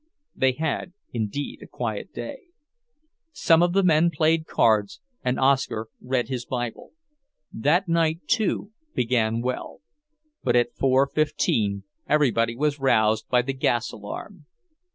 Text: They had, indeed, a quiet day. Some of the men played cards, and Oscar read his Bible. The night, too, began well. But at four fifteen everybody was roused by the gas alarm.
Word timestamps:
They 0.35 0.53
had, 0.53 0.93
indeed, 1.13 1.61
a 1.61 1.67
quiet 1.67 2.11
day. 2.11 2.45
Some 3.31 3.61
of 3.61 3.73
the 3.73 3.83
men 3.83 4.09
played 4.09 4.47
cards, 4.47 4.99
and 5.23 5.39
Oscar 5.39 5.89
read 6.01 6.27
his 6.27 6.43
Bible. 6.43 6.93
The 7.53 7.83
night, 7.85 8.21
too, 8.25 8.71
began 8.95 9.41
well. 9.41 9.81
But 10.43 10.55
at 10.55 10.73
four 10.75 11.05
fifteen 11.05 11.83
everybody 12.09 12.55
was 12.55 12.79
roused 12.79 13.29
by 13.29 13.43
the 13.43 13.53
gas 13.53 13.91
alarm. 13.91 14.47